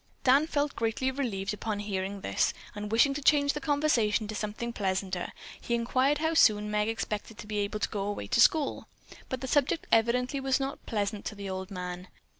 Dan 0.23 0.47
felt 0.47 0.75
greatly 0.75 1.11
relieved 1.11 1.53
upon 1.53 1.77
hearing 1.77 2.21
this, 2.21 2.55
and 2.73 2.91
wishing 2.91 3.13
to 3.13 3.21
change 3.21 3.53
the 3.53 3.61
conversation 3.61 4.27
to 4.27 4.33
something 4.33 4.73
pleasanter, 4.73 5.31
he 5.61 5.75
inquired 5.75 6.17
how 6.17 6.33
soon 6.33 6.71
Meg 6.71 6.87
expected 6.89 7.37
to 7.37 7.45
be 7.45 7.59
able 7.59 7.79
to 7.79 7.87
go 7.89 8.01
away 8.05 8.25
to 8.25 8.41
school. 8.41 8.87
But 9.29 9.41
the 9.41 9.47
subject 9.47 9.85
evidently 9.91 10.39
was 10.39 10.59
not 10.59 10.83
pleasant 10.87 11.23
to 11.25 11.35
the 11.35 11.51
old 11.51 11.69
man. 11.69 12.07